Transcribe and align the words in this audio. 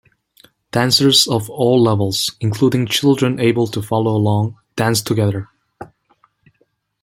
Dancers 0.71 1.27
of 1.27 1.47
all 1.51 1.79
levels; 1.79 2.35
including 2.39 2.87
children 2.87 3.39
able 3.39 3.67
to 3.67 3.83
follow 3.83 4.15
along, 4.15 4.57
dance 4.75 4.99
together. 4.99 5.47